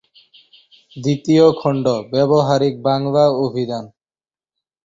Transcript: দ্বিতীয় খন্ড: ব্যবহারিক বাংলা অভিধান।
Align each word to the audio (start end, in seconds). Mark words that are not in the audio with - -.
দ্বিতীয় 0.95 1.45
খন্ড: 1.61 1.85
ব্যবহারিক 2.13 2.73
বাংলা 2.87 3.23
অভিধান। 3.45 3.85